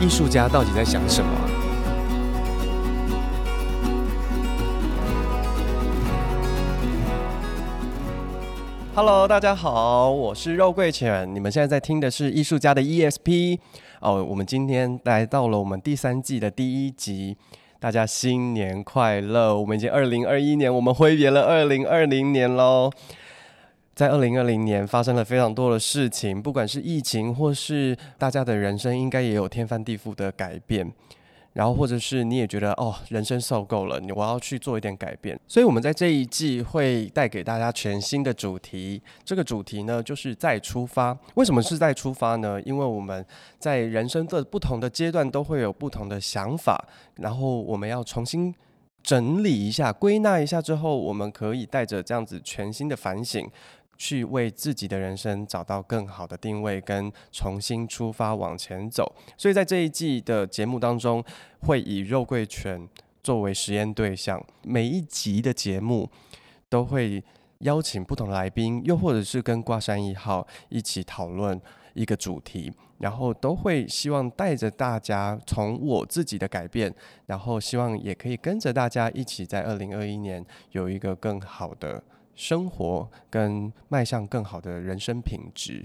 [0.00, 1.44] 艺术家到底在想什么啊
[8.94, 11.28] ？Hello，大家好，我是肉桂犬。
[11.34, 13.58] 你们现在在听的是艺术家的 ESP
[14.00, 14.24] 哦。
[14.24, 17.36] 我们今天来到了我们第三季的第一集，
[17.78, 19.54] 大家新年快乐！
[19.54, 22.90] 我们已经二零二一年，我们挥别了二零二零年喽。
[24.00, 30.90] 在二零二零年发生了非常多的事情，不管是疫情，或是大家的人生，应该也有天翻地覆的改变。
[31.52, 35.38] 然后，或者是你也觉得哦，人生受够了，你我要去做一点改变。
[35.46, 39.02] 所以，我们在这一季会带给大家全新的主题。
[39.22, 41.14] 这个主题呢，就是再出发。
[41.34, 42.58] 为什么是再出发呢？
[42.62, 43.22] 因为我们
[43.58, 46.82] 在人生的不同的阶段都会有不同的想法，
[47.16, 48.54] 然后我们要重新
[49.02, 53.46] 整理一下、归纳一下之后，我们可以带着这样子全新的反省。
[54.00, 59.14] 去为自己的人生找到更好的定位，跟重新出发往前走。
[59.36, 61.22] 所以在这一季的节目当中，
[61.60, 62.88] 会以肉桂犬
[63.22, 64.42] 作为实验对象。
[64.62, 66.08] 每一集的节目
[66.70, 67.22] 都会
[67.58, 71.60] 邀请不同来宾，又或者是跟挂山一号一起讨论
[71.92, 76.90] 一个主题，然后都会希望带着大家从我自己的改变，
[77.26, 82.02] 然后希望也可以跟着大家一起在二零二一年有一个更好的。
[82.40, 85.84] 生活跟迈向更好的人生品质，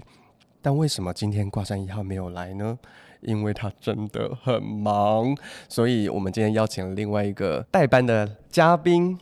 [0.62, 2.78] 但为什么今天挂山一号没有来呢？
[3.20, 5.36] 因为他真的很忙，
[5.68, 9.18] 所以我们今天邀请了另外一个代班的嘉宾，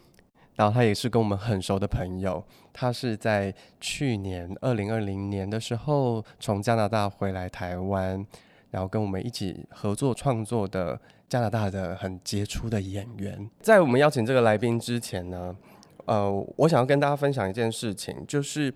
[0.55, 8.25] 然后他也是跟我们很熟的朋友，他是在去年二零二零年的时候从加拿大回来台湾，
[8.71, 13.51] 然后跟我们一起合作创作的加拿大的很杰出的演员。
[13.61, 15.57] 在我们邀请这个来宾之前呢，
[16.07, 18.73] 呃，我想要跟大家分享一件事情，就是，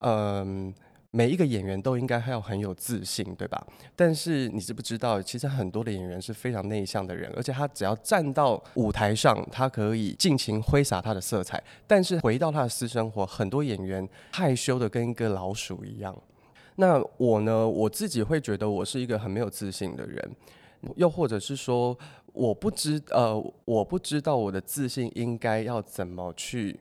[0.00, 0.74] 嗯、
[1.10, 3.66] 每一个演员都应该要很有自信，对吧？
[3.94, 16.14] 但是你知不知道，其实很多的演员是非常内向的人，而且他只要站到舞台上，他可以尽情挥洒他的色彩，但是回到他的私生活，很多演员害羞的跟一个老鼠一样。
[16.76, 20.30] 那我呢，我自己会觉得我是一个很没有自信的人，
[20.96, 21.96] 又或者是说。
[22.36, 26.78] 我不知呃，我不知道我的自信应该要怎么去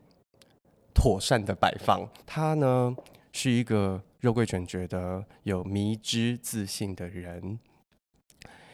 [0.93, 2.05] 妥善的摆放。
[2.25, 2.93] 他呢
[3.31, 7.57] 是一个肉桂犬觉得有迷之自信的人。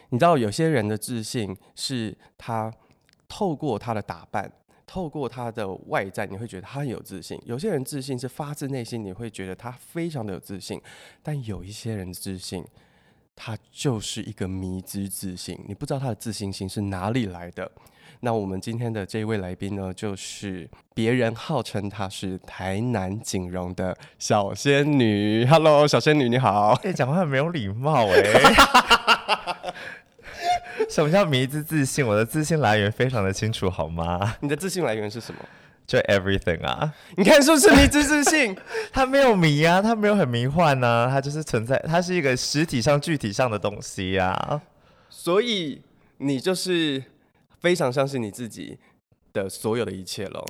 [0.08, 2.72] 你知道有些人的自信是他
[3.28, 4.52] 透过他的打扮，
[4.84, 7.40] 透过他的外在，你会觉得他很有自信。
[7.46, 10.82] 有些人自信是发自内心，你会觉得他非常的有自信。
[11.22, 12.64] 但有一些人自信。
[13.34, 17.70] 他就是一个迷之自信，你不知道他的自信心是哪里来的。
[18.20, 25.44] 那我们今天的这一位来宾呢，就是别人号称她是台南锦荣的小仙女。
[25.46, 26.70] Hello，小仙女你好。
[26.84, 29.74] 哎、欸，讲话很没有礼貌哎、欸。
[30.88, 32.06] 什么叫迷之自信？
[32.06, 34.36] 我的自信来源非常的清楚，好吗？
[34.40, 35.40] 你的自信来源是什么？
[35.92, 38.56] 就 everything 啊， 你看是不是迷之自信？
[38.90, 44.62] 他没有迷啊，他没有很迷幻呢、啊，他就是存在，他是一个实体上具体上的东西、啊。
[45.10, 45.82] 所以
[46.16, 47.04] 你就是
[47.60, 48.78] 非常相信你自己
[49.34, 50.42] 的所有的一切喽。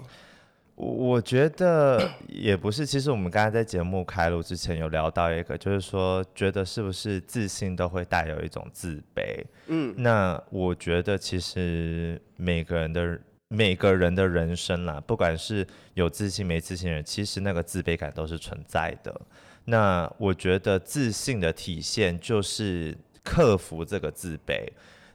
[0.77, 9.45] 我觉得 也不是，其实我们刚才在节目开录之前有聊到一个，就是说觉得是不是自信都会带有一种自卑？
[9.67, 13.19] 嗯，那我觉得其实每个人的。
[13.53, 19.21] 每个人的人生啦，不管是有自信没自信的人，其实那个自卑感都是存在的。
[19.67, 24.67] 那我觉得自信的体现就是克服这个自卑，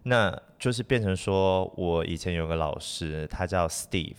[0.04, 4.18] 那就是变成说，我以前有个老师，他叫 Steve，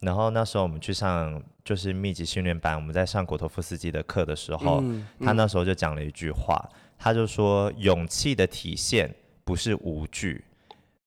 [0.00, 6.60] 然后那时候我们去上就是密集训练班，我们在上果陀夫斯基的课的时候，嗯嗯、他那时候就讲了一句话，
[6.98, 9.14] 他就说，勇气的体现
[9.44, 10.44] 不是无惧。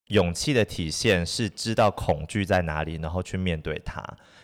[0.08, 4.04] 勇气的体现是知道恐惧在哪里，然后去面对它。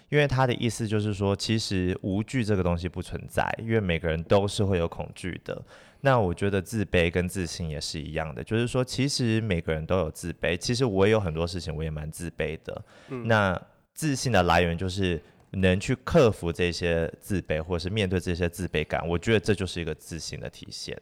[0.09, 5.61] 因为他的意思就是说，其实无惧这个东西不存在，因为每个人都是会有恐惧的。
[6.01, 10.57] 那我觉得自卑跟自信也是一样的，就是说，其实每个人都有自卑。
[10.57, 12.85] 其实我也有很多事情，我也蛮自卑的。
[13.09, 13.27] 嗯。
[13.27, 13.61] 那
[13.93, 15.21] 自信的来源就是
[15.51, 19.07] 能去克服这些自卑，或者是面对这些自卑感。
[19.07, 20.99] 我觉得这就是一个自信的体现。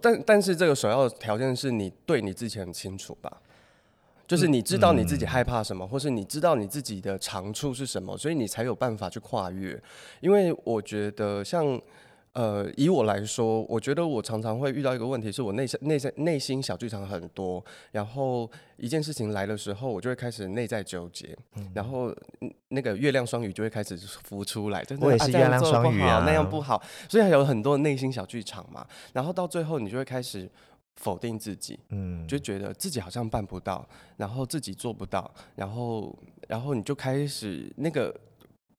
[0.00, 3.40] 但但是这个首要条件是你对你自己很清楚吧？
[4.26, 9.80] 就是你知道你自己害怕什么，嗯、或是你知道你自己的长处是什么，所以你才有办法去跨越。
[10.20, 11.80] 因为我觉得像。
[12.34, 22.12] 呃，以我来说，我觉得我常常会遇到一个问题，是我内心内心内心小剧场很多，然后一件事情来的时候，我就会开始内在纠结，嗯、然后
[22.68, 30.50] 那个月亮双鱼就会开始浮出来，真的，我也是月亮双鱼啊，那样不好，所以还有很多内心小剧场嘛，然后到最后你就会开始
[30.96, 38.12] 否定自己，嗯，就觉得自己好像办不到，然后自己做不到，然后然后你就开始那个。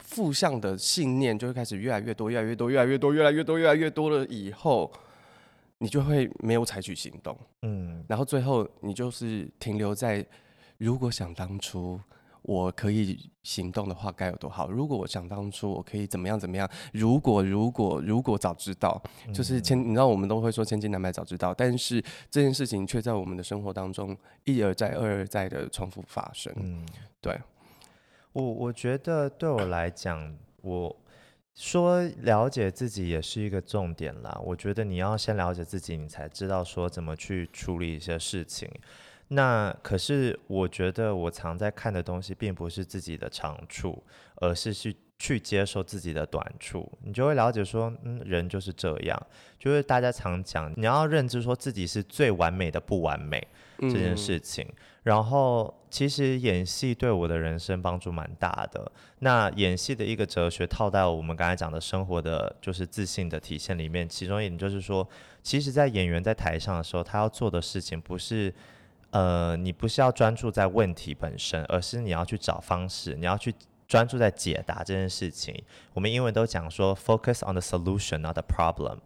[0.07, 4.91] 负向的信念就会开始越来越多，越来越多，越来越多，越来越多，越来越多了以后，
[5.79, 10.25] 你就会没有采取行动，嗯，然后最后你就是停留在，
[10.77, 11.99] 如果想当初
[12.43, 19.01] 我可以行动的话该有多好，如果我想当初我可以怎么样怎么样，如果如果如果早知道，
[19.33, 21.99] 就是千，你知道我们都会说千金难买早知道，但是
[22.29, 26.85] 这件事情却在我们的生活当中一而再，二而再的重复发生，嗯，
[27.19, 27.35] 对。
[28.35, 30.93] 我我觉得对我来讲，我
[31.53, 34.37] 说了解自己也是一个重点啦。
[34.43, 38.69] 我觉得你要先了解自己，你才知道说怎么去处理一些事情。
[39.29, 44.03] 那可是我觉得我常在看的东西，并不是自己的长处，
[44.35, 46.91] 而是去去接受自己的短处。
[47.03, 49.27] 你就会了解说，嗯，人就是这样，
[49.57, 53.47] 就是大家常讲，你要认知说自己是最完美的不完美
[53.79, 54.65] 这件事情。
[54.67, 54.75] 嗯
[55.05, 58.91] 然后，其实演戏对我的人生帮助蛮大的。
[59.19, 64.09] 那演戏的一个哲学套在我们刚才讲的生活的，就是自信的体现里面。
[64.09, 65.07] 其中一点就是说，
[65.43, 68.51] 其实，在演员在台上的时候，他要做的事情不是，
[69.11, 73.53] 呃，你不是要专注在问题本身，而是你要去找方式，你要去
[73.87, 75.63] 专注在解答这件事情。
[75.93, 78.99] 我们英文都讲说，focus on the solution, not the problem。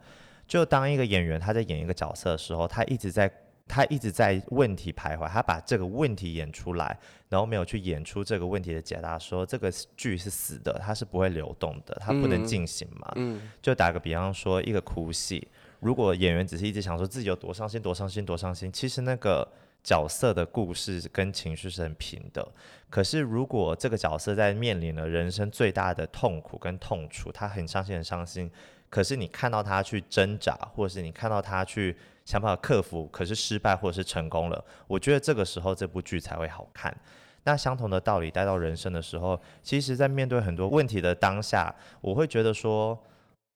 [0.48, 3.31] 就当一个演员他在演一个角色的时候，他一直在。
[3.72, 6.98] 他一直在问题徘徊，他把这个问题演出来，
[7.30, 13.14] 然后没有去演出这个问题的解答，说这个剧是死的，它是不会流动的，它不能进行嘛。
[13.18, 15.48] 嗯，就打个比方说，一个哭戏，
[15.81, 19.48] 如果演员只是一直想说自己有多伤心、多伤心、多伤心，其实那个
[19.84, 22.48] 角色的故事跟情绪是很平的。
[22.90, 28.50] 可是如果这个角色在面临了人生最大的痛苦跟痛楚，他很伤心、很伤心，
[28.90, 31.96] 可是你看到他去挣扎，或者是你看到他去。
[32.26, 36.96] 想办法克服，可是失败或者是成功了，我觉得这个时候这部剧才会好看。
[37.44, 42.96] 那相同的道理带到人生的时候，其实在面对很多问题的当下，我会觉得说，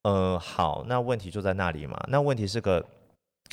[0.01, 2.03] 呃，好，那问题就在那里嘛。
[2.07, 2.83] 那问题是个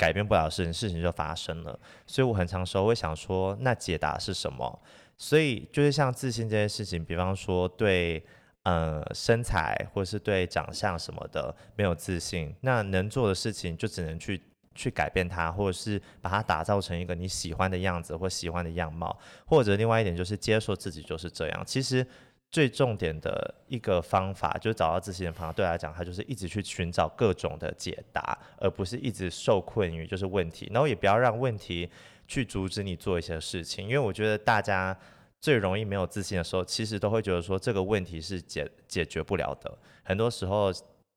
[0.01, 1.79] 改变不了事情，事情就发生了。
[2.07, 4.81] 所以我很常时候会想说，那解答是什么？
[5.17, 8.25] 所以就是像自信这件事情，比方说对
[8.63, 14.41] 呃身材或是对长相什么的没有自信，那能做的事情就只能去。
[14.73, 21.63] 去改变它，或者是把它打造成一个你喜欢的样子或喜欢的样貌，或者另外一点就是接受自己就是这样。
[21.65, 22.07] 其实
[22.51, 25.53] 最重点的一个方法，就是找到自信的方法。
[25.53, 30.69] 对来讲，它就是一直去寻找各种的解答，而不是一直受困于就是问题。
[30.73, 31.89] 然后也不要让问题
[32.27, 34.97] 去阻止你做一些事情，因为我觉得大家
[35.39, 39.77] 最容易没有自信的时候，其实都会觉得说这个问题是解解决不了的。
[40.03, 40.71] 很多时候。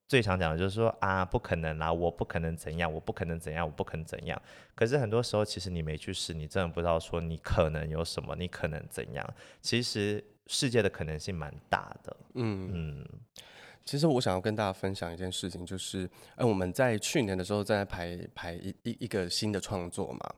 [0.06, 4.40] 最常讲的就是说啊，不可能啦，我不可能怎样，我不可能怎样，我不可能怎样。
[4.74, 9.34] 可是很多时候，其实你没去试，你真的不知道说你可能有什么，你可能怎样。
[9.62, 12.16] 其实世界的可能性蛮大的。
[12.34, 13.06] 嗯嗯。
[13.84, 20.34] 其实我想要跟大家分享一件事情，就是，呃，我们在去年的时候在排排一一一个新的创作嘛。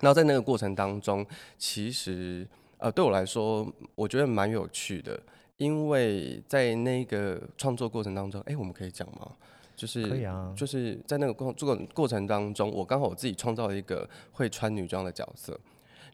[0.00, 1.26] 然后在那个过程当中，
[1.58, 2.46] 其实
[2.78, 5.20] 呃，对我来说，我觉得蛮有趣的。
[5.56, 9.32] 因为在那个创作过程当中，哎，我们可以讲吗？
[9.74, 15.58] 就是可以啊，就是在那个过这个过程当中，我刚好我自己创造了一个会穿女装的角色，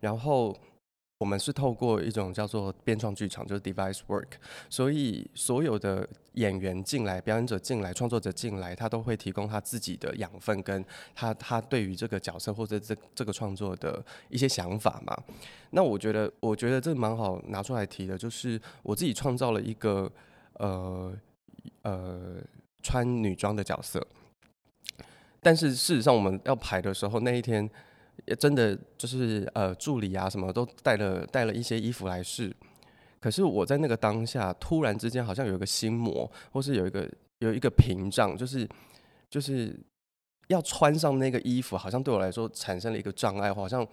[0.01, 0.57] 然后。
[1.19, 4.33] 我们是透过一种叫做编创剧场，就是 device work，
[4.69, 15.17] 所以所有的演员进来、表演者进来、创作者进来，他都会提供他自己的养分，跟他他对于这个角色或者这这个创作的一些想法嘛。
[15.71, 20.13] 那我觉得，我觉得这蛮好拿出来提的，就是我自己创造了一个
[20.55, 21.17] 呃
[21.81, 22.37] 呃
[22.83, 24.07] 穿女装的角色，
[25.41, 27.71] 但是事实上我们要排的时候，那一天。
[28.27, 32.55] 也真的就是呃，助理啊，什么都带了带了一些衣服来试。
[33.21, 38.69] 可是我在那个当下，突然之间好像有一个心魔，或是有一个有一个屏障，就是
[39.31, 39.77] 就是
[40.49, 43.53] 要穿上那个衣服，好像对我来说产生了一个障碍。
[43.53, 43.87] 好像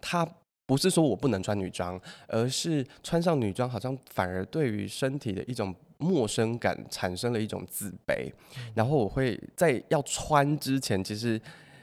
[0.00, 0.26] 它
[0.66, 8.32] 不是说我不能穿女装，而是穿上女装，好像反而对于身体的一种陌生感产生了一种自卑。
[8.74, 11.40] 然后我会在要穿之前，其实。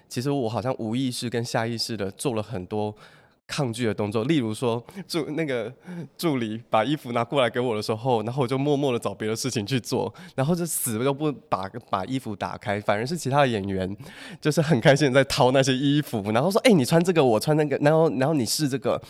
[0.08, 2.96] 其实我好像无意识跟下意识的做了很多。
[3.50, 5.74] 抗拒的动作，例如说助那个
[6.18, 13.96] 助理把衣服拿过来给我的时候，然后我就默默的找别的事情去做，然后就死都不把把衣服打开，反而是其他的演员
[14.42, 19.02] 就是很开心在掏那些衣服，然后说：“哎、你穿这个，我穿那个，然后然后你试这个。”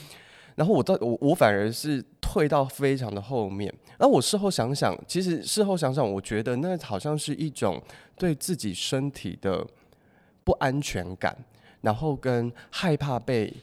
[0.54, 3.74] 然后我到我我反而是退到非常的后面。
[3.98, 7.82] 然后我事后想想，其实事后想想，我觉得那好像是一种
[8.20, 9.66] 对自己身体的
[10.48, 11.36] 不安全感，
[11.82, 13.54] 然后跟害怕被。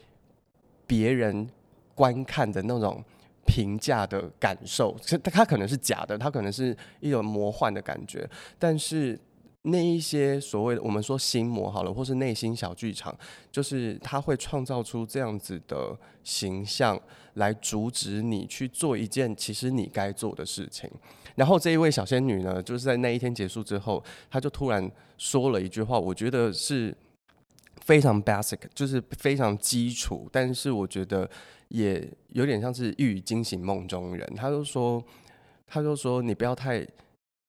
[0.87, 1.49] 别人
[1.95, 3.03] 观看的那种
[3.47, 8.29] 评价的感受，其实它可能是假的，它可能是一种魔幻的感觉。
[8.59, 9.19] 但是
[9.65, 13.17] 那一些所谓的我们说心魔好了，或是内心小剧场，
[13.53, 16.99] 就是他会创造出这样子的形象，
[17.35, 20.91] 来阻止你去做一件其实你该做的事情。
[21.35, 26.97] 然后这一位小仙女呢，就是在那一天结束之后，她就突然说了一句话，我觉得是。
[27.81, 31.29] 非常 basic，就是非常基础，但是我觉得
[31.69, 34.33] 也有点像是一语惊醒梦中人。
[34.35, 35.05] 她就说，
[35.67, 36.87] 她就说你不要太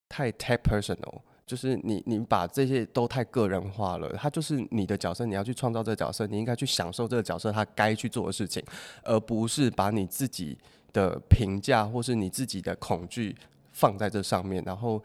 [0.10, 4.10] 太太 personal，就是你你把这些都太个人化了。
[4.14, 8.64] 他就是你的角色，你要去创造这个角色，你应该去享受这个角色他该去做的事情，
[9.04, 10.58] 而不是把你自己
[10.92, 13.36] 的评价或是你自己的恐惧
[13.72, 15.02] 放在这上面，然后。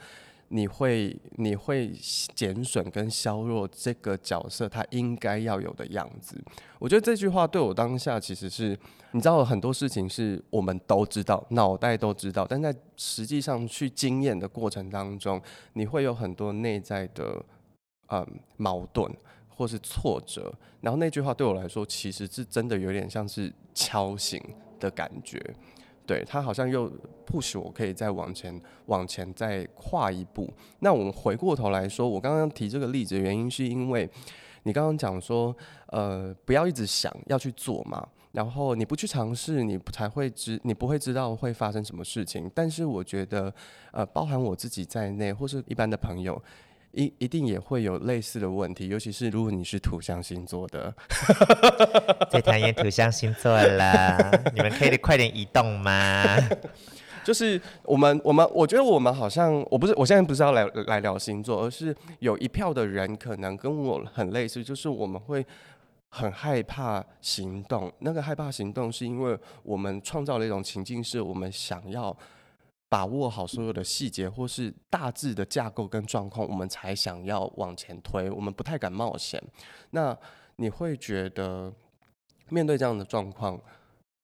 [0.53, 1.93] 你会你会
[2.35, 6.37] 减损跟削弱这个角色他应该要有的样子。
[6.81, 8.77] 我觉得这句话对我当下其实是，
[9.13, 15.41] 你知道很多事情是我们都知道，脑袋都知道，但在实际上去经验的过程当中，
[15.75, 17.41] 你会有很多内在的
[18.09, 18.27] 嗯
[18.57, 19.09] 矛盾
[19.49, 20.53] 或是挫折。
[20.81, 24.43] 然后那句话对我来说，其实是真的有点像是敲醒
[24.81, 25.41] 的感觉。
[26.11, 26.91] 对，他好像又
[27.25, 30.53] push 我，可以再往前，往前再跨一步。
[30.81, 34.11] 那我们回过头来说，我刚刚提这个例子的原因，是因为
[34.65, 42.51] 你刚刚讲说，呃，不要一直想要去做嘛，然后你不去尝试，你才会知，你不会知道会发生什么事情。
[42.53, 43.55] 但是我觉得，
[43.93, 46.43] 呃，包含我自己在内，或是一般的朋友。
[46.93, 50.93] 一一定也会有类似的问题，尤其是如果你是土象星座的，
[52.31, 54.19] 最讨厌土象星座了。
[54.55, 56.37] 你们可以快点移动吗？
[57.23, 65.47] 就是我们，我们，我觉得我们好像，我不是，我现在不是要来来聊星座，而是有一票的人可能跟我很类似，就是我们会
[66.09, 67.93] 很害怕行动。
[68.01, 72.17] 那个害怕行动，是因为我们创造了一种情境，是我们想要。
[72.91, 78.29] 把握好所有的细节，或是大致的架构跟状况，我们才想要往前推。
[78.29, 79.41] 我们不太敢冒险。
[79.93, 80.15] 那
[80.57, 81.73] 你会觉得，
[82.49, 83.59] 面对这样的状况，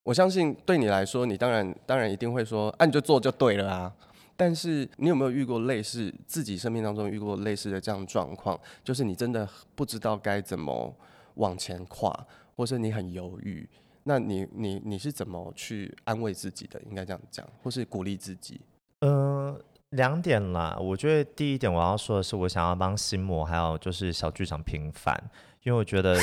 [0.03, 3.95] 我相信对你来说，你当然当然一定会说，啊，你就做就对了啊。
[4.35, 8.59] 但是你有没有遇过类似自己生命当中遇过类似的这样状况？
[8.83, 10.93] 就是你真的不知道该怎么
[11.35, 12.13] 往前跨，
[12.55, 13.67] 或是你很犹豫。
[14.07, 16.81] 那你你你是怎么去安慰自己的？
[16.89, 18.61] 应该这样讲，或是鼓励自己？
[18.99, 20.77] 嗯、呃，两点啦。
[20.79, 25.21] 我觉得第一点我要说的是，我想要帮心魔还有就是小剧场平反，
[25.63, 26.17] 因为我觉得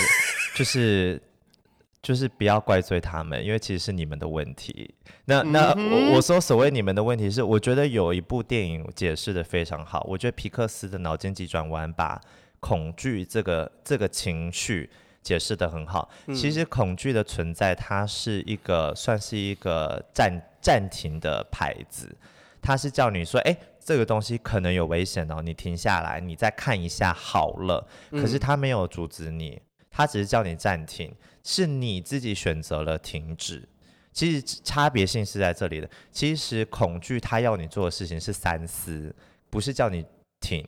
[0.55, 1.21] 就是
[2.01, 4.95] 就是不要怪罪他们，因为其实是你们的问题。
[5.27, 10.03] 那那我我说所谓你们的问题是，我觉得有一部电影解释的非常好。
[10.09, 12.19] 我觉得皮克斯的脑筋急转弯把
[12.61, 14.89] 恐惧这个这个情绪。
[15.25, 16.09] 解释的很好。
[16.27, 22.15] 其实恐惧的存在，它是一个算是一个暂暂停的牌子，
[22.63, 27.85] 它是叫你说，哎，这个东西可能有危险哦，你停下来，你再看一下好了。
[28.13, 31.13] 可是它没有阻止你，它只是叫你暂停，
[31.43, 33.69] 是你自己选择了停止。
[34.13, 35.91] 其实差别性是在这里的。
[36.13, 39.13] 其实恐惧它要你做的事情是三思，
[39.51, 40.05] 不是叫你
[40.39, 40.65] 停。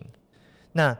[0.72, 0.96] 那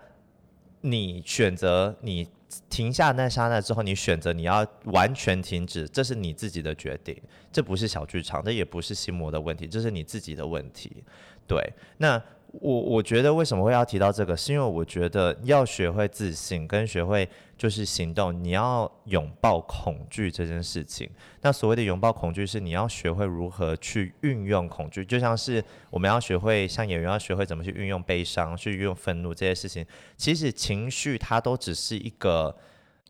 [0.87, 2.29] 你选择你。
[2.71, 7.15] 停下那刹那之后，你选择你要完全停止，这是你自己的决定，
[7.53, 11.05] 这不是小剧场，这也不是心魔的问题，这是你自己的问题。
[11.47, 11.61] 对，
[11.99, 12.23] 那。
[12.61, 21.09] 我我觉得为什么会要提到这个，是因为我觉得要学会自信，跟学会就是行动，你要拥抱恐惧这件事情。
[21.43, 29.85] 那所谓的拥抱恐惧，是你要学会如何去运用恐惧，就像是我们要学会像演员要学会怎么去运用悲伤，去运用愤怒这些事情。
[30.17, 32.57] 其实情绪它都只是一个。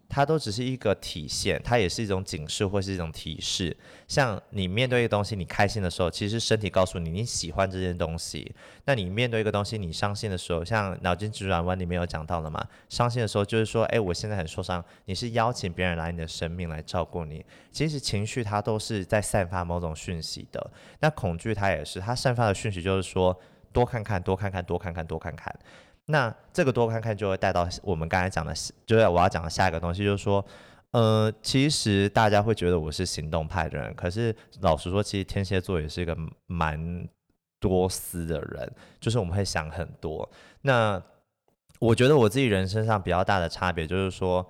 [0.08, 3.76] 它都只是一个体现，它也是一种警示或是一种提示。
[4.06, 8.54] 像你面对一个东西，你开心的时候，其实身体告诉你你喜欢这件东西。
[8.84, 12.64] 那你面对一个东西，你伤心的时候，像脑筋急转弯里面有讲到了嘛？
[12.88, 14.82] 伤心的时候就是说，哎，我现在很受伤。
[15.06, 17.44] 你是邀请别人来你的生命来照顾你。
[17.72, 20.70] 其实情绪它都是在散发某种讯息的。
[21.00, 23.38] 那恐惧它也是，它散发的讯息就是说，
[23.72, 25.54] 多看看，多看看，多看看，多看看。
[26.06, 28.54] 那这个多看看就会带到我们刚才讲的，
[28.86, 30.44] 就是我要讲的下一个东西，就是说，
[30.92, 37.08] 呃，其实大家会觉得我是行动派的人，可是老实说，其实天蝎座也是一个蛮
[37.58, 40.28] 多思的人，就是我们会想很多。
[40.62, 41.02] 那
[41.80, 44.48] 我觉得我自己人生上比较大的差别就是说，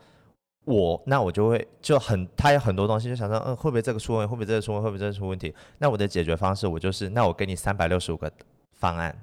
[0.66, 5.54] 我那我就会就很，他有很多东西就想说，嗯，会不会这个出问题，会不会这个出问题，会不会这个出问题？
[5.78, 8.30] 那我的解决方式，我就是，那我给你三百六十五个
[8.74, 9.16] 方案。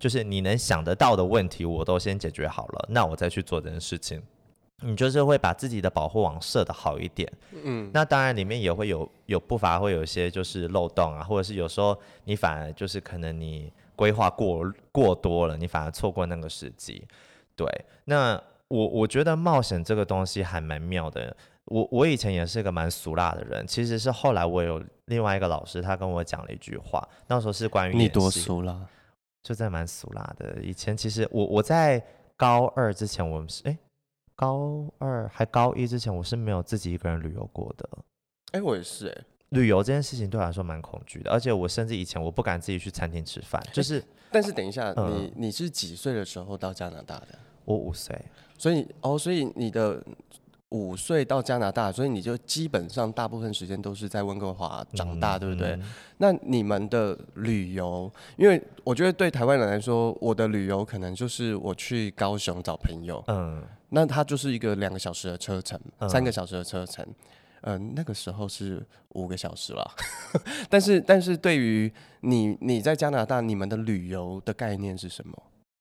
[0.00, 4.20] 就是你能想得到的问题，我都先解决好了，那我再去做这件事情。
[4.82, 7.30] 你就是会把自己的保护网设的好一点，
[7.64, 17.06] 嗯，那当然里面也会有有不乏会有一些就是漏洞啊，或者是有时候你反而就是可能你规划过过多了，你反而错过那个时机。
[17.54, 17.68] 对，
[18.06, 21.36] 那我我觉得冒险这个东西还蛮妙的。
[21.66, 28.80] 我我以前也是个蛮俗辣的人，其实是后来我有另外一个老师，他跟我讲了一句话，那时候是关于你多俗辣。
[29.42, 30.62] 就在蛮俗辣的。
[30.62, 32.02] 以前其实我我在
[32.36, 33.78] 高二之前，我们是哎、欸、
[34.34, 37.88] 高二还高一之前，我是没有自己一个人旅游过的。
[38.52, 39.24] 哎、欸，我也是哎、欸。
[39.50, 43.60] 旅游这件事情对我来说蛮恐惧的，而且我甚至以前我不敢自己去餐厅吃饭。
[43.72, 47.38] 就是、欸，但是等一下，嗯、你你是几岁的时候到加拿大的？
[47.64, 48.16] 我五岁。
[48.56, 50.02] 所以哦，所以你的。
[50.70, 55.70] 五岁到加拿大，所以你就基本上大部分时间都是在温哥华长大，嗯、对不对？
[55.72, 55.82] 嗯、
[56.18, 67.04] 那你们的旅游，因为我觉得对台湾人来说，我的旅游可能就是我去高雄找朋友，嗯，那它就是一个两个小时的车程，嗯、三个小时的车程，
[67.62, 69.90] 嗯、呃，那个时候是五个小时了。
[70.70, 75.36] 但是，但是对于你，你在加拿大，你们的旅游的概念是什么？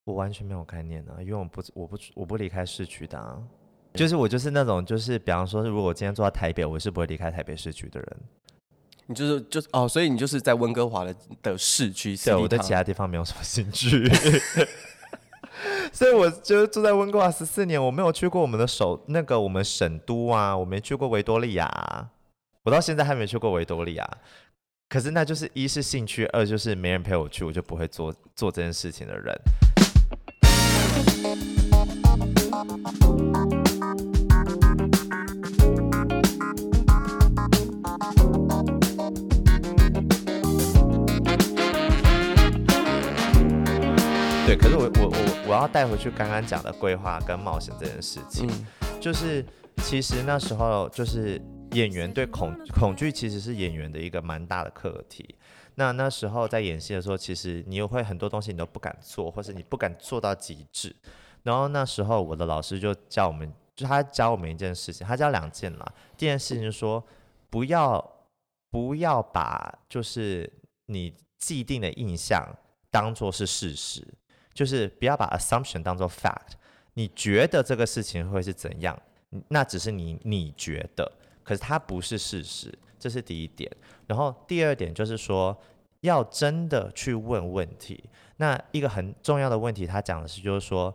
[0.05, 3.37] 我完全没有概念啊，因为我不，我不，我不离开市区的、啊。
[3.93, 8.17] 就是我就是那种就是，比方说，如果我今天住在台北，我是不会离开台北市区的人。
[9.07, 12.15] 你就是就哦，所以你就是在温哥华的的市区。
[12.17, 14.07] 对，我对其他地方没有什么兴趣。
[15.91, 22.09] 所以我就住在温哥华十四年，我没有去过我们的首那个我们省都啊，我没去过维多利亚，
[22.63, 24.07] 我到现在还没去过维多利亚。
[24.87, 29.35] 可是那就是一是兴趣，二就是没人陪我去，我就不会做做这件事情的人。
[44.49, 49.45] 对，可是我我我我要带回去刚刚讲的规划跟冒险这件事情，嗯、就是
[49.83, 51.39] 其实那时候就是
[51.73, 55.35] 演员对恐恐惧其实是演员的一个蛮大的课题。
[55.75, 60.95] 那那时候在演戏的时候，其实你又会很多东西你都不敢做，或是你不敢做到极致。
[61.43, 65.85] 然后那时候我的老师就教我们，就他教我们一件事情，他教两件啦。
[66.17, 67.03] 第一件事情就是说，
[67.51, 68.03] 不要
[68.71, 70.51] 不要把就是
[70.87, 72.51] 你既定的印象
[72.89, 74.03] 当做是事实。
[74.59, 76.51] 就是不要把 assumption 当做 fact，
[76.95, 79.01] 你觉得这个事情会是怎样，
[79.47, 81.09] 那只是你你觉得，
[81.45, 83.71] 可是它不是事实，这是第一点。
[84.05, 85.57] 然后第二点就是说，
[86.01, 88.03] 要真的去问问题。
[88.35, 90.93] 那一个很重要的问题，他讲的是，就是说，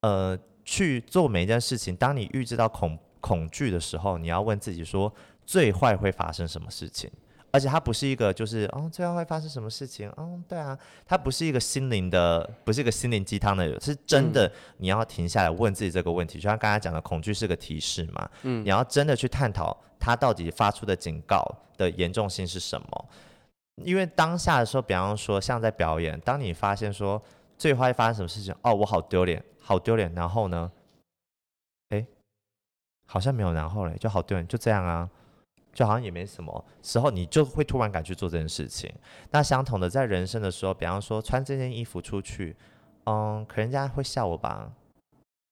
[0.00, 5.14] 呃，去做每一件事情，当你预知到恐恐惧的时候，你要问自己说，
[5.46, 7.08] 最坏会发生什么事情？
[7.54, 10.10] 而且它不是一个，就是哦，最后会发生什么事情？
[10.16, 14.50] 哦，对啊，它不是一个心灵的，不是一个心灵鸡汤的，是真的。
[14.78, 18.28] 你要停下来问自己这个问题，就像刚才讲的，恐惧是个提示嘛。
[18.42, 23.08] 嗯，你要真的去探讨它到底发出的警告的严重性是什么？
[23.84, 27.22] 因为当下的时候，比方说像在表演，当你发现说
[27.56, 30.68] 最坏会发生什么事情，哦，我好丢脸，好丢脸，然后呢？
[31.90, 32.04] 诶，
[33.06, 35.08] 好像没有然后嘞，就好丢脸，就这样啊。
[35.74, 38.90] 就好像也没什么时候，你就会突然敢去做这件事情。
[39.32, 42.56] 那相同的，在人生的时候，比方说穿这件衣服出去，
[43.04, 44.72] 嗯，可人家会笑我吧？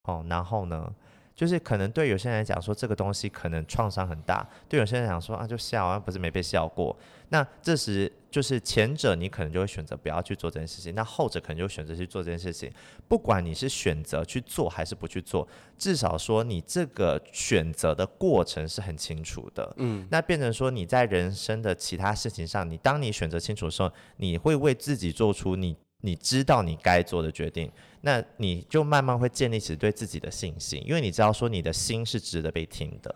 [0.04, 0.94] 哦，然后呢？
[1.34, 6.96] 就是可能对有些人来讲说这个东西可能创伤很大，对有些人来讲说啊就笑啊，不是没被笑过。
[7.30, 12.70] 那这时就是前者你可能就会选择不要去做这件事情，那后者可能就选择去做这件事情。
[13.08, 19.72] 不管你是选择去做还是不去做，至少说你这个选择的过程是很清楚的。
[19.78, 25.74] 嗯，那变成说你在人生的其他事情上，你当你选择清楚的时候，你会为自己做出你。
[26.02, 27.70] 你知道你该做的决定，
[28.02, 33.14] 那你就慢慢会建立起对自己的信心，因为你知道说你的心是值得被听的，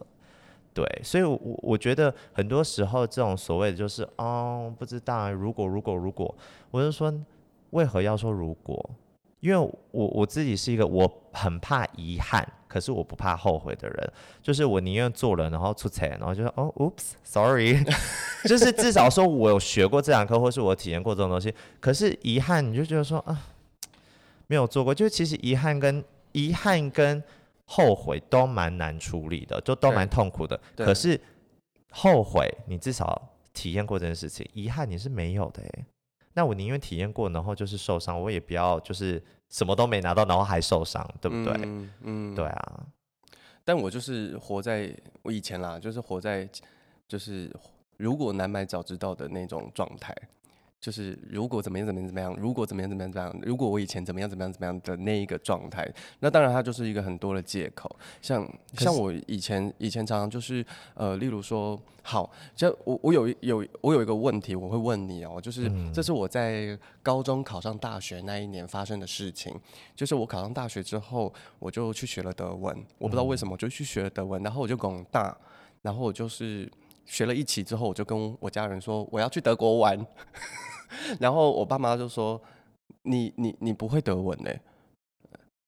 [0.72, 6.34] 对，所以我，我我觉得很多时候这种所谓的就是哦，不知道，如果如果如果，
[6.70, 7.12] 我就说，
[7.70, 8.90] 为何要说如果？
[9.40, 9.56] 因为
[9.90, 12.46] 我我自己是一个我很怕遗憾。
[12.68, 17.82] 可是我不怕后悔的人，就是我宁愿做了，然后出彩，然后就说哦，oops，sorry，
[18.48, 21.54] 就是至少说我有学过这堂课，或是我体验过这种东西。
[21.80, 23.40] 可是遗憾，你就觉得说啊，
[24.46, 27.22] 没有做过，就是其实遗憾跟遗憾跟
[27.64, 30.60] 后悔都蛮难处理的，就都蛮痛苦的。
[30.76, 31.20] 可是
[31.90, 35.84] 后悔，你至少体验过这件事情，遗憾你是没有的哎。
[36.36, 41.54] 那我宁愿体验过，然后就是受伤，我也不要就是什么都没拿到，然后还受伤，对不对？
[41.64, 42.86] 嗯，嗯对啊。
[43.64, 46.46] 但我就是活在我以前啦，就是活在
[47.08, 47.50] 就是
[47.96, 50.14] 如果难买早知道的那种状态。
[50.86, 55.84] 就是如果怎么样怎么样怎么样，如果怎么样怎么样怎么样，如果我以前怎么样怎么样怎么样的那一个状态，
[56.20, 57.90] 那当然它就是一个很多的借口。
[58.22, 69.52] 像像我以前以前常常就是呃，例如说，好，就我我有有我有一个问题，我会问你哦，就是这是我在高中考上大学那一年发生的事情。
[69.96, 75.36] 就是我考上大学之后，我就去学了德文，我不知道为什么我就去学了德文，然后我就拱大，
[75.82, 76.70] 然后我就是
[77.06, 80.06] 学了一期之后，我就跟我家人说我要去德国玩。
[81.20, 82.40] 然后我爸妈就说
[83.02, 84.50] ：“你你你不会德文呢？”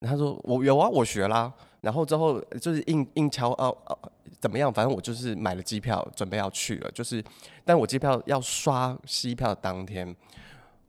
[0.00, 3.98] 他说：“我有啊，我学啦。”然后之后就是硬硬敲哦哦，
[4.40, 4.72] 怎么样？
[4.72, 6.90] 反正我就是买了机票，准备要去了。
[6.90, 7.24] 就是，
[7.64, 10.14] 但我机票要刷机票当天，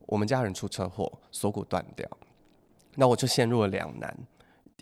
[0.07, 2.09] 我们家人出车祸，锁骨断掉。
[2.95, 4.17] 那我就陷入了两难：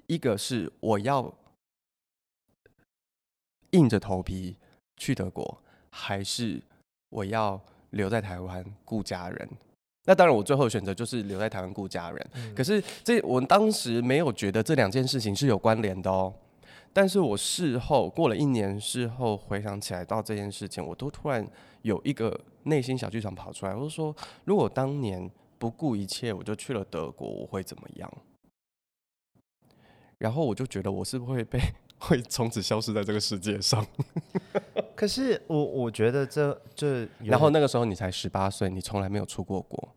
[0.07, 1.33] 一个是我要
[3.71, 4.57] 硬着头皮
[4.95, 6.61] 去德国，还是
[7.09, 7.61] 我要？
[7.91, 9.49] 留在台湾顾家人，
[10.05, 12.29] 那当然我最后选择就是留在台湾顾家人。
[12.33, 16.33] 嗯、可是这我当时没有觉得这两件事情是有关联的哦。
[16.93, 21.47] 但是我事后过了一年，事后回想起来到这件事情，我都突然
[21.83, 28.11] 有一个内心小剧场跑出来，我就说：如果当年不顾一切我就去了德国，我会怎么样？
[30.17, 31.59] 然后我就觉得我是不是会被
[31.99, 33.85] 会从此消失在这个世界上？
[34.97, 39.89] 可是我我觉得这这，然后那个时候你才十八岁，你从来没有出过国。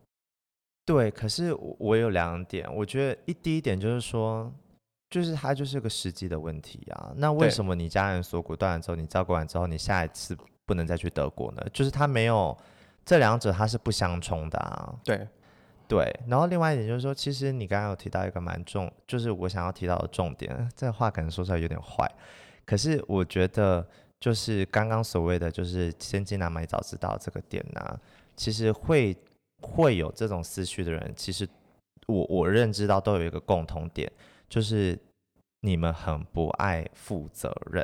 [0.85, 4.53] 对，可是我有两点，我觉得一第一点就是说，
[5.09, 7.11] 就是它就是个实际的问题啊。
[7.15, 10.37] 那为什么你家人锁骨断了之后，你照顾完之后，你下一次
[10.67, 11.65] 不能再去德国呢？
[11.73, 12.55] 就是它没有
[13.03, 14.93] 这两者，它是不相冲的啊。
[15.03, 15.27] 对
[15.87, 22.07] 对，然后另外一点就是说，其实你刚刚有提到一个蛮重，就是我想要提到的重点，这话可能说出来有点坏，
[22.67, 23.83] 可是我觉得。
[24.21, 27.99] 就是刚刚所谓的，就是千金难买早知道这个点呢、啊，
[28.35, 29.17] 其实会
[29.63, 31.49] 会有这种思绪的人，其实
[32.05, 34.09] 我我认知到都有一个共同点，
[34.47, 34.95] 就是
[35.61, 37.83] 你们很不爱负责任，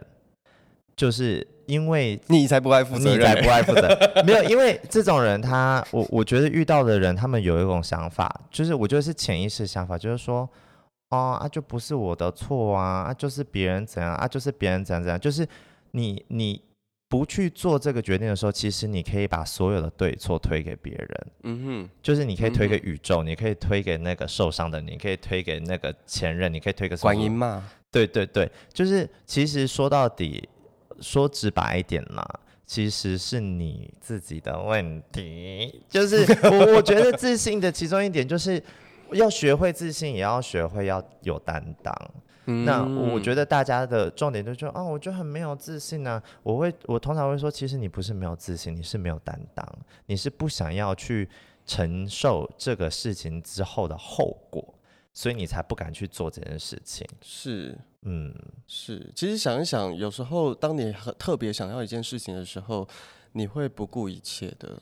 [0.96, 10.48] 就是因为你才不爱负责任，你才不爱负责任， 没有，因为这种人他，我我觉得遇到的人，他们有一种想法，就是我觉得是潜意识想法，就是说，
[11.10, 15.48] 哦啊，就不是我的错啊，啊，就是别人怎样啊，就是别人怎样怎样，就是。
[15.92, 16.62] 你你
[17.10, 21.28] 不去做这个决定的时候，其实你可以把所有的对错推给别人。
[21.44, 27.70] 嗯哼，就是你可以推给宇宙，嗯、你可以推给那个受伤的你，你可以推给那个前任，你可以推给观音嘛？
[27.90, 30.50] 对对对，就是其实说到底，
[31.00, 32.28] 说直白一点嘛，
[32.66, 35.82] 其实是你自己的问题。
[35.88, 38.62] 就是我我觉得自信的其中一点，就是
[39.14, 41.96] 要学会自信，也要学会要有担当。
[42.48, 46.24] 那我觉得大家的重点就是说，哦，我就很没有自信呢、啊。
[46.44, 49.68] 我会，我通常会说，其实你不是没有自信，你是没有担当，
[50.06, 51.28] 你是不想要去
[51.66, 54.74] 承受这个事情之后的后果，
[55.14, 57.06] 所以你才不敢去做这件事情。
[57.22, 58.34] 是，嗯，
[58.66, 59.12] 是。
[59.14, 62.88] 其实想一想，有时候当你很特别想要一件事情的时候，
[63.34, 64.82] 你会不顾一切的，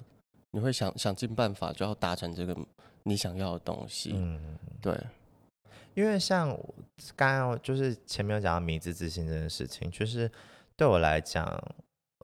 [0.51, 2.56] 你会想想尽办法就要达成这个
[3.01, 4.13] 你想要的东西。
[4.13, 4.39] 嗯，
[4.80, 4.95] 对。
[5.95, 6.49] 因为像
[7.15, 10.29] 刚刚就是前面有讲到迷之自信这件事情，就是
[10.75, 11.45] 对我来讲，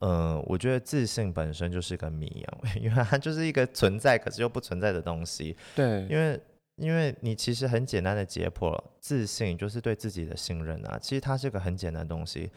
[0.02, 5.56] 嗯、呃，我觉得自信本身就是个谜啊， 因为它就是一个存在可是又不存在的东西。
[5.74, 6.40] 对，因为
[6.76, 12.52] 因为你其实很简单的解剖自信就是对自己的信任啊，其实它是个很简单的东西。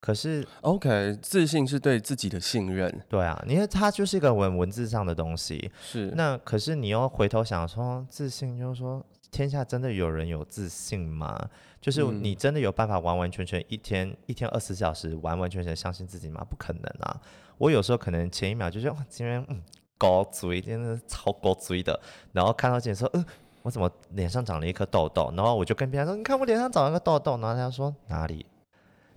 [0.00, 2.90] 可是，OK，自信是对自己的信任。
[3.08, 5.70] 对啊，因为它就是一个文文字上的东西。
[5.82, 6.10] 是。
[6.16, 9.04] 那可是你又回头想说，自信就是说。
[9.30, 11.48] 天下真的有人有自信吗？
[11.80, 16.44] 就是你真的有办法完完全全一天、嗯、一天二十四小时完完全全相信自己吗？
[16.48, 17.20] 不可能啊！
[17.56, 19.62] 我有时候可能前一秒就觉得哇，今天嗯
[19.96, 21.98] 高追，真的超高追的，
[22.32, 25.32] 然后看到自己说，嗯、呃，我怎么脸上长了一颗痘痘？
[25.36, 28.44] 然后我就跟别人说，你看我脸上长了一个痘痘，然后他说哪里？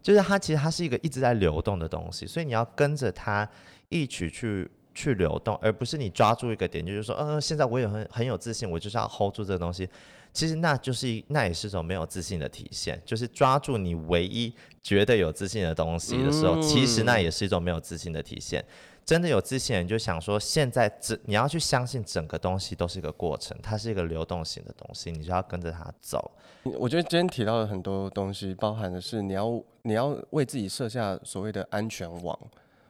[0.02, 3.50] 就是它其实它是一个一直在流动的东西，所以你要跟着它
[3.90, 4.70] 一起去。
[4.94, 9.90] 去流动，而不是你抓住一个点，就是说，嗯、呃，现在我也很很有自信，我就是要 hold 住这个东西。
[10.32, 14.52] 其实那就是那也是一种没有自信的体现，就是抓住你唯一
[14.82, 18.64] 觉得有自信的东西的时候，嗯、其实那也是一种没有自信的体现。
[19.06, 26.32] 真的有自信人就想说，现在整你要去相信整个东西都是一个过程，它是一个流动性的东西，你就要跟着它走。
[26.64, 32.36] 我觉得今天提到的很多东西，包含的是你要你要为自己设下所谓的安全网。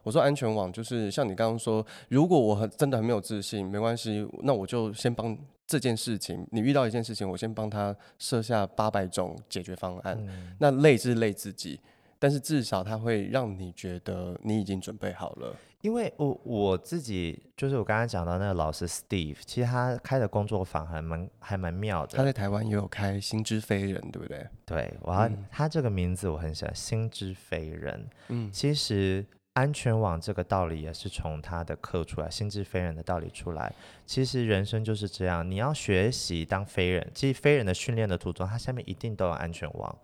[0.03, 10.17] 我说安全网就是像你刚刚说，如果我很真的很没有自信，没关系，那我就先帮这件事情，你遇到一件事情，我先帮他设下八百种解决方案。
[10.27, 11.79] 嗯、那累是累自己，
[12.19, 15.55] 但是至少它会让你觉得你已经准备好了。
[15.81, 22.17] 因为我我自己就是我刚刚讲到那个老师 Steve，其实他开的工作坊还蛮还蛮妙的。
[22.17, 24.47] 他在台湾也有开心之飞人，对不对？
[24.65, 28.07] 对，我要、嗯、他这个名字我很喜欢，心之飞人。
[28.29, 33.71] 嗯，其实安全网这个道理也是从他的课出来，心智飞人的道理出来。
[34.05, 37.11] 其实人生就是这样，你要学习当飞人。
[37.13, 39.95] 其实飞人的训练的途中，它下面一定都有安全网。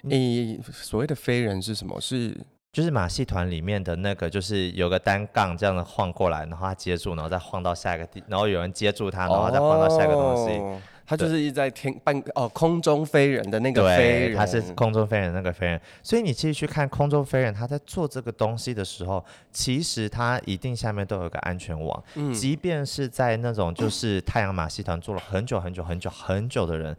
[0.00, 2.00] 你所谓的飞人是什么？
[2.00, 2.36] 是
[2.72, 10.58] 就是马戏团里面的那个，就是有个单杠这样的晃过来，然后他接住，然后再晃到下一个地，然后有人接住他，然后再晃到下一个东西。
[10.58, 15.80] 哦、他就是一直在天半哦空中飞人的那个飞人，他是空中飞人那个飞人。
[16.02, 22.02] 所以你其实去看空中飞人，他在做这个东西的时候，其实他一定下面都有个安全网。
[22.14, 26.96] 嗯，即便是在那种就是太阳马戏团做了很久很久很久很久的人。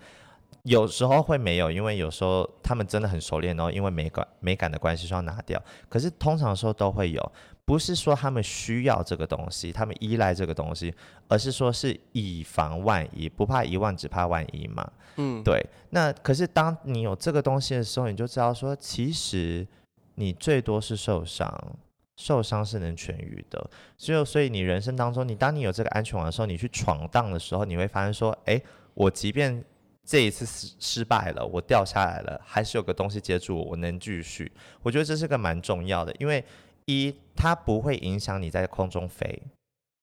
[0.63, 5.61] 有时候会没有，因为有时候他们真的很熟练，然后因为美感美感的关系，需要拿掉。
[5.89, 7.31] 可是通常时候都会有，
[7.65, 10.93] 不是说他们需要这个东西，他们依赖这个东西，
[11.27, 14.91] 而是说是以防万一，不怕一万，只怕万一嘛。
[15.15, 15.65] 嗯，对。
[15.91, 19.65] 那可是当你有这个东西的时候，你就知道说，其实
[20.15, 21.77] 你最多是受伤，
[22.17, 23.69] 受伤是能痊愈的。
[23.97, 28.61] 所以，所以你人生当中，你当你有这个安全网的时候，你去闯荡的时候，你会发现说，哎，
[28.93, 29.63] 我即便
[30.03, 34.51] 这一次失失败了，我掉下来了，还是有个东西接住我，我能继续。
[34.81, 36.43] 我觉得这是个蛮重要的，因为
[36.85, 39.43] 一它不会影响你在空中飞，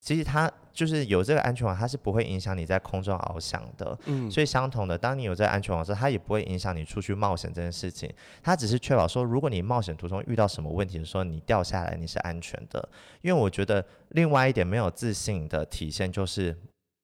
[0.00, 3.98] 其实它就是有这个安全网，它是不会影响你在空中翱翔的。
[4.06, 8.10] 嗯，所以相同的，当你有这个安全网之后，它也不会影响你出去冒险这件事情。
[8.42, 12.88] 它只是确保说，如果你冒险途中遇到什么问题的时候，你掉下来你是安全的。
[13.20, 16.56] 因为我觉得另外一点没有自信的体现就是，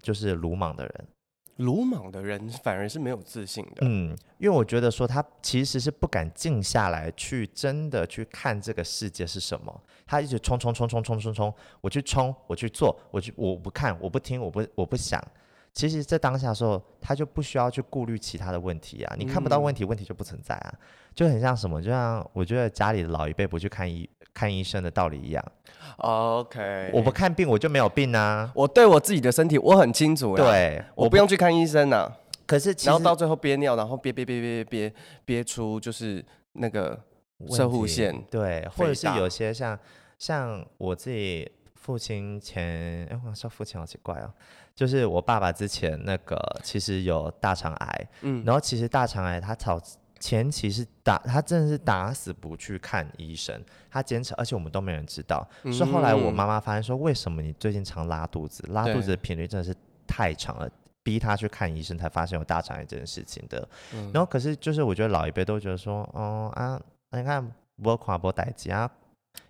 [0.02, 1.06] 就是鲁莽的人。
[1.57, 3.79] 鲁莽的人反而是没有自信的。
[3.83, 15.23] 嗯，因为我觉得说他其实是不敢静下来去真的去看这个世界是什么，他一直冲冲冲冲冲冲冲，我去冲，我去做，我去我不看，我不听，我不我不想。
[15.76, 19.14] 其实，在当下的时候，他就不需要去顾虑其他的问题啊。
[19.18, 20.74] 你看不到问题，问题就不存在啊。
[21.14, 25.52] 就很像什么，就像我觉得家里的老一辈不去看医看医生的道理一样。
[25.98, 28.50] OK，我不看病，我就没有病啊。
[28.54, 30.34] 我对我自己的身体我很清楚。
[30.34, 32.10] 对，我不用去看医生啊。
[32.46, 34.94] 可是，然后到最后憋尿，然后憋憋憋憋憋
[35.26, 36.98] 憋出就是那个
[37.50, 38.24] 射护腺。
[38.30, 39.78] 对，或者是有些像
[40.18, 41.46] 像我自己
[41.87, 44.29] 父亲前，哎，我说父亲好奇怪哦。
[44.75, 49.81] 就是我爸爸之前那个其实有大肠癌，嗯，然后其实大肠癌他早
[50.18, 55.49] 前期是打他真的是打死不去看医生，他坚持，而且我们都没人知道。
[55.62, 58.64] 嗯、是后来我妈妈发现说，为什么你最近常拉肚子？
[58.70, 59.72] 拉肚子的频率真的是
[60.09, 60.68] 太长了，
[61.05, 63.68] 逼他去看医生，才发现有大肠癌这件事情的。
[63.94, 66.81] 嗯、然后可是就是我觉得老一辈都觉得说，哦啊，
[67.12, 68.90] 你看我跨波代志啊。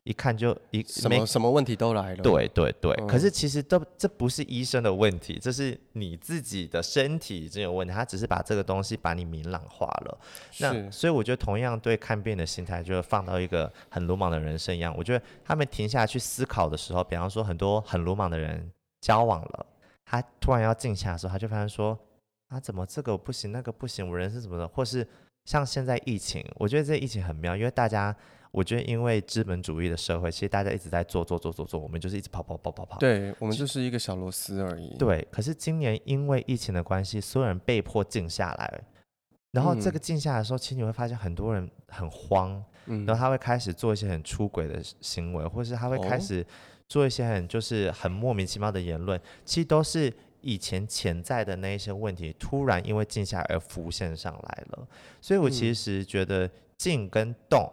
[0.05, 2.95] 一看就一什么什么问题都来了，对对对。
[2.99, 10.19] 嗯、可是其实都这不是医生的问题，这是你自己的身体已经有问题，他只是把这个东西把你明朗化了。
[10.61, 14.95] 那所以我觉得同样对看病的心态，就是放到一个很鲁莽的人生一样。
[14.97, 18.71] 我觉得他们停下来去思考的时候，比方说很多很鲁莽的人
[19.01, 19.67] 交往了，
[20.05, 21.99] 他突然要静下的时候，他就发现说
[22.47, 24.69] 啊，怎么这个不行，那个不行，我人生怎么的？
[24.69, 25.05] 或是
[25.45, 28.15] 像现在疫情，我觉得这疫情很妙，因为大家。
[28.51, 32.99] 我觉得，因为资本主义的社会，其实大家一直在做做做做做，我们就是一直跑跑跑跑跑。
[32.99, 34.97] 对，我们就是一个小螺丝而已。
[34.97, 38.81] 对，可是今年因为疫情的关系，所有人被迫静下来。
[39.53, 46.45] 然后这个静下来的时候，嗯、其实你会发现很多人很慌，嗯、然后他会开始做一些很出轨的行为，或是他会开始
[46.89, 54.87] 做一些很就是很莫名其妙的言论，其实都是以前潜在的那一些问题，突然因为静下来而浮现上来了。
[55.21, 57.71] 所以我其实觉得静跟动。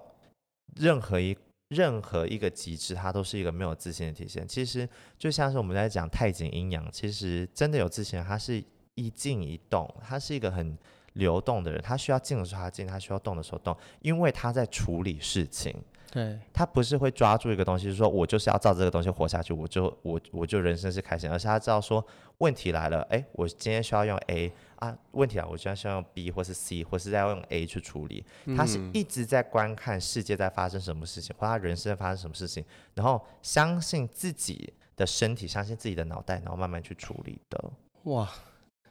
[0.75, 1.38] 任何一
[1.69, 4.47] 任何一个极致，它都是一个没有自信的体现。
[4.47, 8.63] 其实就像是我们在讲太极阴阳，其实真的有自信，它是
[8.95, 10.77] 一静一动，它是一个很
[11.13, 11.81] 流动的人。
[11.81, 15.75] 他需要静的时候他静，他需要动的时候动，因为他在处理事情。
[16.13, 22.06] 对，他不是会抓住一个东西，就是说我就是要照这个东西活下去，我就我我就人生是开心，而是他知道说
[22.38, 28.23] 问题来了，哎，我今天需要用 A 啊，问题来了，我今天需要用 B 或是 C，或是在用 A 去处理。
[28.56, 37.71] 他是一直在观看世界在发生什么事情，或他人生在发生什么事情，然后相信自己的身体，相信自己的脑袋，然后慢慢去处理的。
[38.04, 38.30] 哇，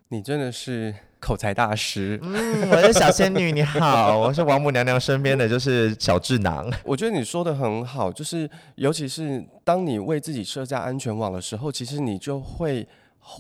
[0.09, 0.93] 你真的是。
[1.23, 6.69] 口才大师，嗯，我是小仙女，你好， 我是王母娘娘身边的就是小智囊。
[6.85, 12.85] 我觉得你说的很好，就是尤其是当你为自己设下安全网的时候，其实你就会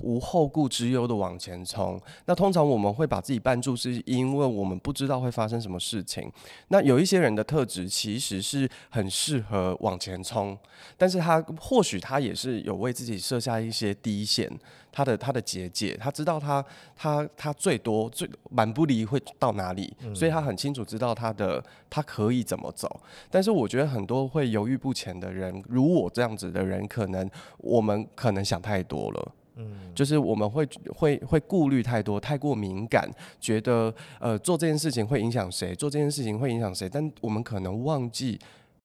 [0.02, 2.00] 无后顾之忧的往前冲。
[2.26, 6.30] 那通常我们会把自己绊住，是因为我们不知道会发生什么事情。
[6.68, 10.56] 那有一些人的特质其实是很适合往前冲，
[10.96, 14.50] 但是他或许他也是有为自己设下一些底线。
[14.94, 16.62] 他的他的结界，他知道他
[16.94, 23.00] 他他最多最满不离会到哪里，嗯，所以他很清楚知道他的他可以怎么走。
[23.30, 33.10] 但是我觉得很多会犹豫不前的人，如我这样子的人，可能我们可能想太多了，嗯，就是我们会会会顾虑太多，太过敏感，
[33.40, 38.38] 觉得呃做这件事情会影响谁，做这件事情会影响谁，但我们可能忘记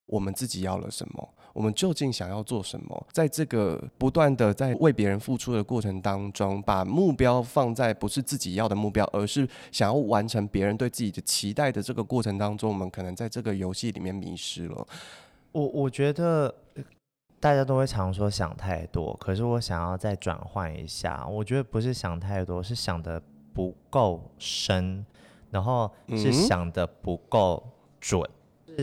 [0.06, 1.30] 我们自己要了什么。
[1.54, 3.08] 我们究竟想要做什么？
[3.12, 14.88] 在这个不断的在为别人付出的过程当中，把目标放在不是自己要的目标，而是想要完成别人对自己的期待的这个过程当中，我们可能在这个游戏里面迷失了。
[15.52, 16.54] 我我觉得
[17.40, 23.22] 大家都会常说想太多，可是我想要再转换一下，我觉得不是想太多，是想的
[23.54, 25.06] 不够深，
[25.52, 27.64] 然后是想的不够
[28.00, 28.22] 准。
[28.22, 28.34] 嗯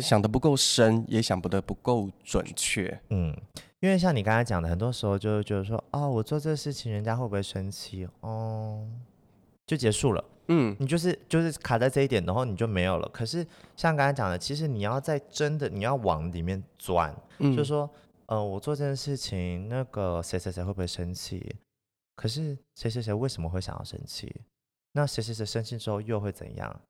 [0.02, 3.00] 想的不够深，也想不得不够准确。
[3.10, 3.32] 嗯，
[3.78, 8.04] 因为像你刚才讲的，很多时候就是觉得说，哦，我做这个事情，人家会不会生气？
[8.18, 8.84] 哦，
[9.64, 10.24] 就结束了。
[10.48, 13.08] 嗯，你就是就是卡在这一点，然后你就没有了。
[13.10, 17.88] 可是像刚才讲的，其实你要在真的，你要往里面钻，嗯，就是说，
[18.26, 21.56] 呃，我做这件事情，那个谁谁谁会不会生气？
[22.16, 24.34] 可是谁谁谁为什么会想要生气？
[24.92, 26.80] 那谁谁谁生气之后又会怎样？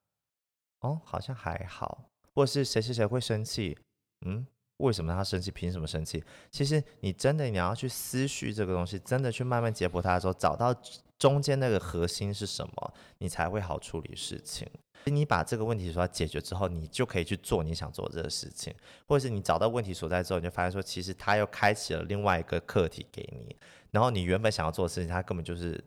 [0.81, 2.05] 哦，好像还好。
[2.35, 3.79] 或是谁谁谁会生气？
[4.27, 4.47] 嗯，
[4.79, 5.51] 为什么他生气？
[5.51, 6.23] 凭什么生气？
[6.51, 10.75] 其实你真的你要去思绪这个东西，真的去慢慢解剖它的时候，找到
[11.19, 14.69] 中间那个核心是什么，你才会好处理事情。
[15.11, 18.75] 你把这个问题说解决之后，你就可以去做你想做的这个事情，
[19.07, 23.57] 或者是你找到问题所在之后，你就发现说，其实他又开启了另外一个课题给你，
[23.91, 25.83] 然后你原本想要做的事情，它根本就是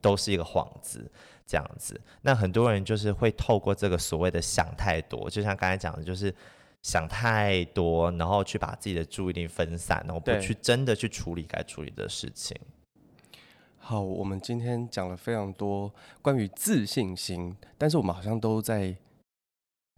[0.00, 1.10] 都是一个幌子。
[1.48, 6.34] 这样子，那很多人就是会透过这个所谓的想太多，就像刚才讲的，就是
[6.82, 12.58] 想太多，然后去把自己的注意力分散，然后不去真的去处理该处理的事情。
[13.88, 15.88] 好，我们今天讲了非常多
[16.20, 18.92] 关于自信心，但是我们好像都在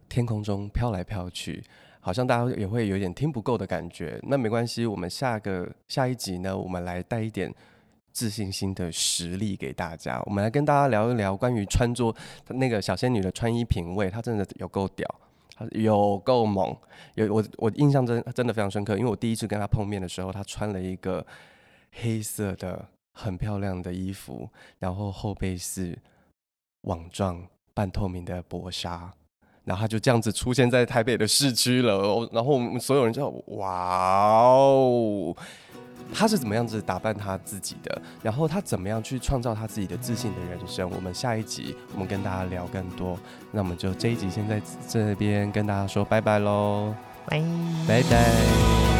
[0.07, 1.63] 天空中飘来飘去，
[1.99, 4.19] 好像大家也会有点听不够的感觉。
[4.27, 7.51] 那没关系，我们下个下一集呢，我们来带一点。
[8.11, 12.13] 自信心的实力给大家，我们来跟大家聊一聊关于穿着
[12.49, 15.07] 那个小仙女的穿衣品味，她真的有够屌，
[15.55, 16.75] 她有够猛，
[17.15, 21.25] 有我我印象真真的非常深刻，因为我第一次跟她碰面的时候，她穿了一个
[22.01, 22.85] 黑色的
[23.19, 25.97] 很漂亮的衣服，然后后背是
[26.81, 29.11] 网状半透明的薄纱，
[29.65, 35.35] 然后他就这样子出现在台北的市区了，然后我们所有人就哇哦。
[36.11, 38.01] 他是怎么样子打扮他自己的？
[38.23, 40.89] 然后他怎么样去创造他自己的自信的人生？
[40.89, 43.15] 我们下一集我们跟大家聊更多。
[43.51, 46.95] 那我们就这一集先在这边跟大家说拜拜喽，
[47.27, 47.39] 拜
[47.87, 48.98] 拜拜。